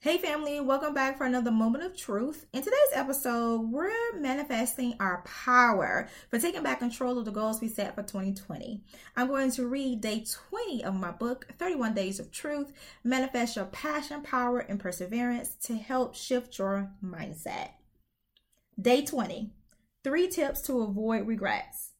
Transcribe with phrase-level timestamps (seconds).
[0.00, 2.46] Hey, family, welcome back for another moment of truth.
[2.52, 7.66] In today's episode, we're manifesting our power for taking back control of the goals we
[7.66, 8.80] set for 2020.
[9.16, 12.72] I'm going to read day 20 of my book, 31 Days of Truth
[13.02, 17.70] Manifest Your Passion, Power, and Perseverance to help shift your mindset.
[18.80, 19.50] Day 20
[20.04, 21.94] Three tips to avoid regrets.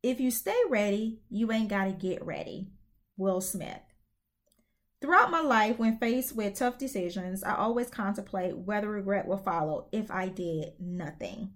[0.00, 2.68] If you stay ready, you ain't got to get ready.
[3.16, 3.91] Will Smith.
[5.02, 9.88] Throughout my life, when faced with tough decisions, I always contemplate whether regret will follow
[9.90, 11.54] if I did nothing.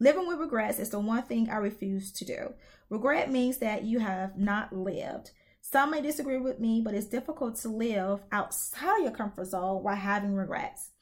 [0.00, 2.54] Living with regrets is the one thing I refuse to do.
[2.88, 5.32] Regret means that you have not lived.
[5.60, 9.94] Some may disagree with me, but it's difficult to live outside your comfort zone while
[9.94, 10.92] having regrets.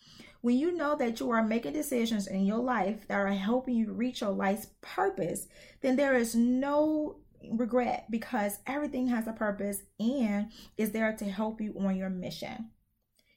[0.41, 3.93] When you know that you are making decisions in your life that are helping you
[3.93, 5.47] reach your life's purpose,
[5.80, 7.19] then there is no
[7.53, 12.71] regret because everything has a purpose and is there to help you on your mission.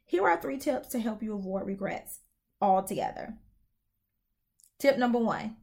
[0.06, 2.20] Here are three tips to help you avoid regrets
[2.62, 3.36] altogether.
[4.80, 5.58] Tip number one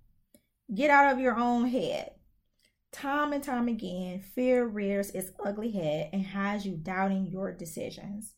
[0.74, 2.10] get out of your own head.
[2.92, 8.34] Time and time again, fear rears its ugly head and has you doubting your decisions.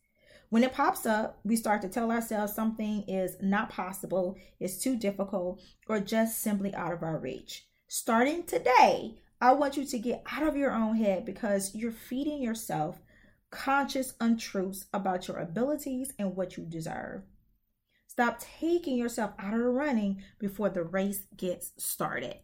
[0.49, 4.97] When it pops up, we start to tell ourselves something is not possible, it's too
[4.97, 7.67] difficult, or just simply out of our reach.
[7.89, 12.43] Starting today, I want you to get out of your own head because you're feeding
[12.43, 13.01] yourself
[13.51, 17.23] conscious untruths about your abilities and what you deserve.
[18.07, 22.37] Stop taking yourself out of the running before the race gets started.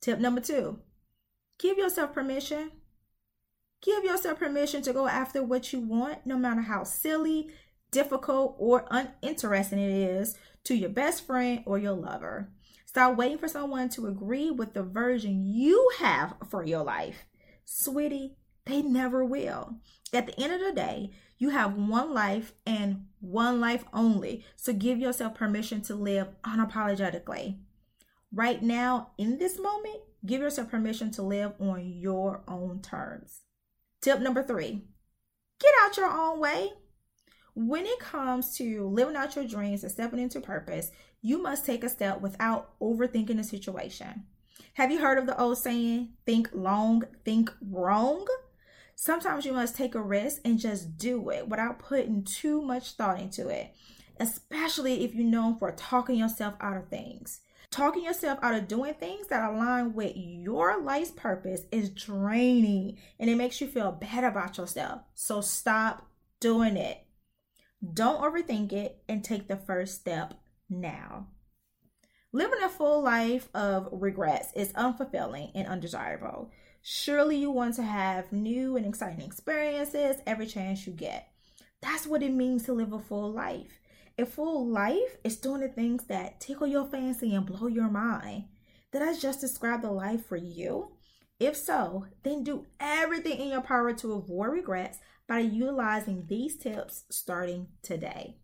[0.00, 0.80] Tip number two
[1.58, 2.72] give yourself permission.
[3.80, 7.50] Give yourself permission to go after what you want, no matter how silly,
[7.90, 12.50] difficult, or uninteresting it is to your best friend or your lover.
[12.94, 17.26] Stop waiting for someone to agree with the version you have for your life.
[17.64, 18.36] Sweetie,
[18.66, 19.80] they never will.
[20.12, 24.44] At the end of the day, you have one life and one life only.
[24.54, 27.58] So give yourself permission to live unapologetically.
[28.32, 33.40] Right now, in this moment, give yourself permission to live on your own terms.
[34.02, 34.82] Tip number three
[35.58, 36.70] get out your own way.
[37.56, 40.92] When it comes to living out your dreams and stepping into purpose,
[41.24, 44.24] you must take a step without overthinking the situation.
[44.74, 48.26] Have you heard of the old saying, think long, think wrong?
[48.94, 53.18] Sometimes you must take a risk and just do it without putting too much thought
[53.18, 53.74] into it,
[54.20, 57.40] especially if you're known for talking yourself out of things.
[57.70, 63.30] Talking yourself out of doing things that align with your life's purpose is draining and
[63.30, 65.00] it makes you feel bad about yourself.
[65.14, 66.06] So stop
[66.38, 66.98] doing it.
[67.94, 70.34] Don't overthink it and take the first step
[70.80, 71.28] now.
[72.32, 76.50] Living a full life of regrets is unfulfilling and undesirable.
[76.82, 81.28] Surely you want to have new and exciting experiences every chance you get.
[81.80, 83.80] That's what it means to live a full life.
[84.18, 88.44] A full life is doing the things that tickle your fancy and blow your mind.
[88.92, 90.92] Did I just describe the life for you?
[91.40, 94.98] If so, then do everything in your power to avoid regrets
[95.28, 98.36] by utilizing these tips starting today.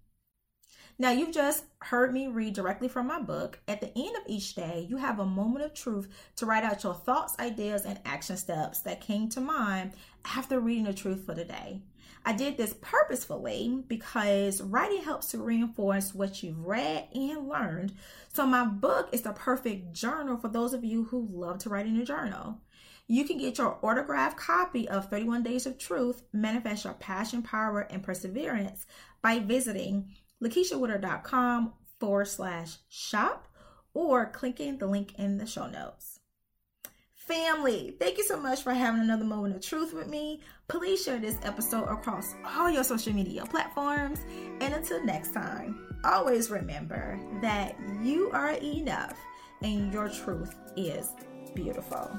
[1.01, 3.59] Now, you've just heard me read directly from my book.
[3.67, 6.07] At the end of each day, you have a moment of truth
[6.37, 9.93] to write out your thoughts, ideas, and action steps that came to mind
[10.27, 11.81] after reading the truth for the day.
[12.27, 17.95] I did this purposefully because writing helps to reinforce what you've read and learned.
[18.35, 21.87] So, my book is the perfect journal for those of you who love to write
[21.87, 22.59] in a journal.
[23.07, 27.81] You can get your autographed copy of 31 Days of Truth, Manifest Your Passion, Power,
[27.91, 28.85] and Perseverance
[29.23, 30.11] by visiting
[30.43, 33.47] lakeishawoodard.com forward slash shop
[33.95, 36.21] or clicking the link in the show notes.
[37.15, 40.41] Family, thank you so much for having another moment of truth with me.
[40.67, 44.19] Please share this episode across all your social media platforms.
[44.61, 49.17] And until next time, always remember that you are enough
[49.63, 51.13] and your truth is
[51.55, 52.11] beautiful.